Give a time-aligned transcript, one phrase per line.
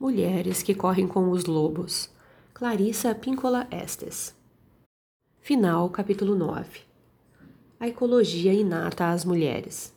[0.00, 2.08] Mulheres que correm com os lobos.
[2.54, 4.32] Clarissa Píncola Estes.
[5.40, 6.82] Final, capítulo 9.
[7.80, 9.92] A ecologia inata às mulheres.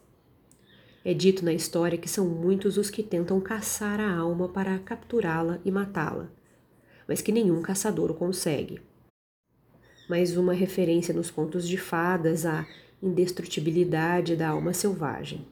[1.06, 5.60] É dito na história que são muitos os que tentam caçar a alma para capturá-la
[5.64, 6.32] e matá-la,
[7.08, 8.82] mas que nenhum caçador o consegue.
[10.10, 12.66] Mais uma referência nos contos de fadas à
[13.04, 15.46] indestrutibilidade da alma selvagem.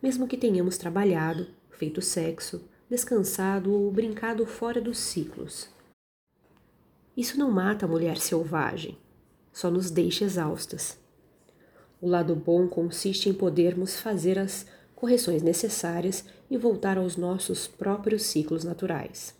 [0.00, 2.62] Mesmo que tenhamos trabalhado, feito sexo,
[2.94, 5.68] descansado ou brincado fora dos ciclos.
[7.16, 8.96] Isso não mata a mulher selvagem,
[9.52, 10.96] só nos deixa exaustas.
[12.00, 18.22] O lado bom consiste em podermos fazer as correções necessárias e voltar aos nossos próprios
[18.22, 19.34] ciclos naturais.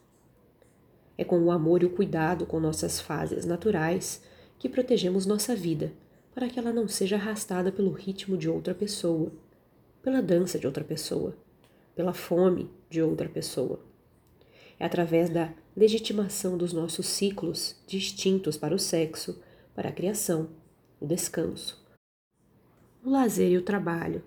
[1.17, 4.21] É com o amor e o cuidado com nossas fases naturais
[4.59, 5.93] que protegemos nossa vida,
[6.34, 9.31] para que ela não seja arrastada pelo ritmo de outra pessoa,
[10.03, 11.37] pela dança de outra pessoa,
[11.95, 13.80] pela fome de outra pessoa.
[14.79, 19.42] É através da legitimação dos nossos ciclos distintos para o sexo,
[19.75, 20.48] para a criação,
[21.00, 21.84] o descanso,
[23.05, 24.22] o lazer e o trabalho,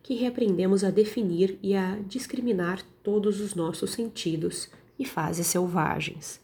[0.00, 6.40] que reaprendemos a definir e a discriminar todos os nossos sentidos e fases selvagens.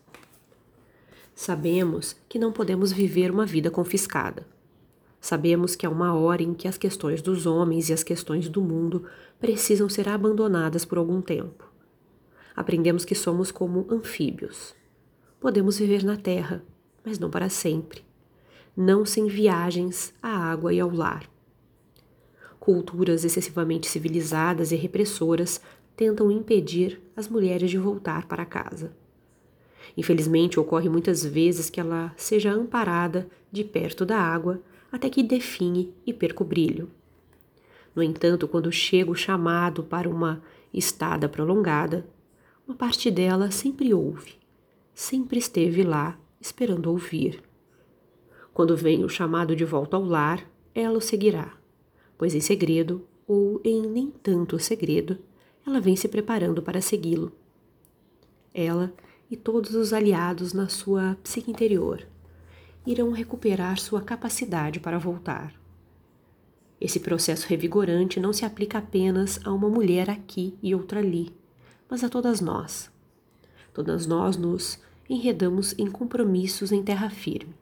[1.34, 4.46] Sabemos que não podemos viver uma vida confiscada.
[5.24, 8.60] Sabemos que há uma hora em que as questões dos homens e as questões do
[8.60, 9.06] mundo
[9.40, 11.66] precisam ser abandonadas por algum tempo.
[12.54, 14.74] Aprendemos que somos como anfíbios.
[15.40, 16.62] Podemos viver na terra,
[17.02, 18.04] mas não para sempre.
[18.76, 21.26] Não sem viagens à água e ao lar.
[22.60, 25.58] Culturas excessivamente civilizadas e repressoras
[25.96, 28.94] tentam impedir as mulheres de voltar para casa.
[29.96, 34.60] Infelizmente, ocorre muitas vezes que ela seja amparada de perto da água
[34.94, 36.88] até que define e perca o brilho.
[37.96, 40.40] No entanto, quando chega o chamado para uma
[40.72, 42.06] estada prolongada,
[42.64, 44.34] uma parte dela sempre ouve,
[44.94, 47.42] sempre esteve lá esperando ouvir.
[48.52, 51.52] Quando vem o chamado de volta ao lar, ela o seguirá,
[52.16, 55.18] pois em segredo, ou em nem tanto segredo,
[55.66, 57.32] ela vem se preparando para segui-lo.
[58.54, 58.92] Ela
[59.28, 62.06] e todos os aliados na sua psique interior
[62.86, 65.54] irão recuperar sua capacidade para voltar.
[66.80, 71.34] Esse processo revigorante não se aplica apenas a uma mulher aqui e outra ali,
[71.88, 72.90] mas a todas nós.
[73.72, 74.78] Todas nós nos
[75.08, 77.54] enredamos em compromissos em terra firme.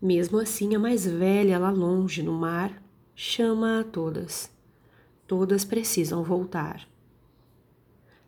[0.00, 2.82] Mesmo assim, a mais velha lá longe no mar
[3.14, 4.50] chama a todas.
[5.26, 6.88] Todas precisam voltar.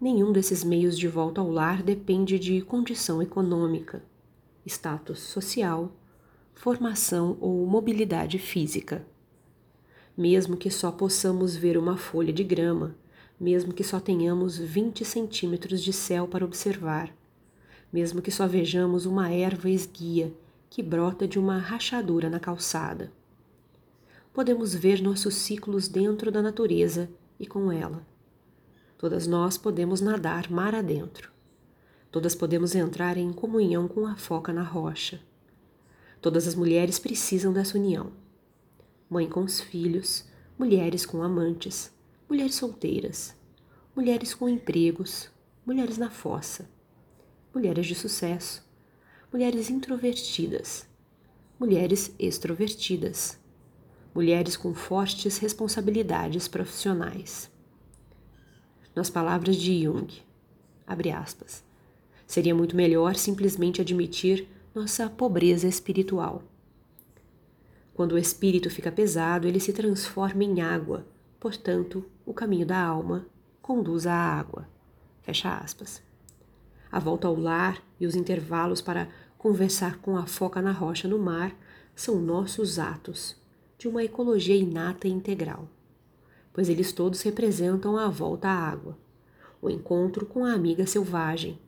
[0.01, 4.03] Nenhum desses meios de volta ao lar depende de condição econômica
[4.71, 5.93] status social,
[6.55, 9.07] formação ou mobilidade física.
[10.17, 12.95] Mesmo que só possamos ver uma folha de grama,
[13.39, 17.15] mesmo que só tenhamos 20 centímetros de céu para observar,
[17.93, 20.33] mesmo que só vejamos uma erva esguia
[20.69, 23.13] que brota de uma rachadura na calçada.
[24.33, 28.07] Podemos ver nossos ciclos dentro da natureza e com ela.
[28.97, 31.33] Todas nós podemos nadar mar adentro.
[32.11, 35.21] Todas podemos entrar em comunhão com a foca na rocha.
[36.21, 38.13] Todas as mulheres precisam dessa união.
[39.09, 40.25] Mãe com os filhos,
[40.59, 41.93] mulheres com amantes,
[42.29, 43.35] mulheres solteiras,
[43.95, 45.31] mulheres com empregos,
[45.65, 46.69] mulheres na fossa,
[47.55, 48.69] mulheres de sucesso,
[49.33, 50.87] mulheres introvertidas,
[51.61, 53.39] mulheres extrovertidas,
[54.13, 57.49] mulheres com fortes responsabilidades profissionais.
[58.97, 60.13] Nas palavras de Jung,
[60.85, 61.70] abre aspas,
[62.31, 66.45] Seria muito melhor simplesmente admitir nossa pobreza espiritual.
[67.93, 71.05] Quando o espírito fica pesado, ele se transforma em água,
[71.41, 73.27] portanto, o caminho da alma
[73.61, 74.69] conduz à água.
[75.23, 76.01] Fecha aspas.
[76.93, 81.19] A volta ao lar e os intervalos para conversar com a foca na rocha no
[81.19, 81.53] mar
[81.97, 83.35] são nossos atos
[83.77, 85.69] de uma ecologia inata e integral,
[86.53, 88.97] pois eles todos representam a volta à água,
[89.61, 91.59] o encontro com a amiga selvagem,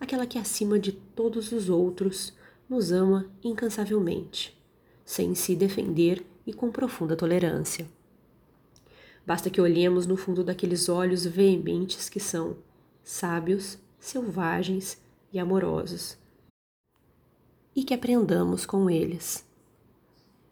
[0.00, 2.32] aquela que acima de todos os outros
[2.68, 4.60] nos ama incansavelmente,
[5.04, 7.86] sem se defender e com profunda tolerância.
[9.24, 12.56] Basta que olhemos no fundo daqueles olhos veementes que são
[13.02, 14.98] sábios, selvagens
[15.32, 16.18] e amorosos,
[17.74, 19.45] e que aprendamos com eles.